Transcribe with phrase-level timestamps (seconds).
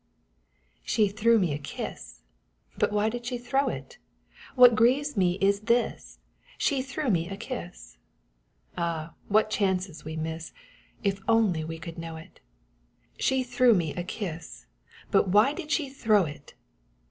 [0.81, 2.21] She threw me a kiss,
[2.75, 3.99] But why did she throw it?
[4.55, 6.17] What grieves me is this
[6.57, 7.99] She threw me a kiss;
[8.75, 10.53] Ah, what chances we miss
[11.03, 12.39] If we only could know it!
[13.19, 14.65] She threw me a kiss
[15.11, 16.55] But why did she throw it!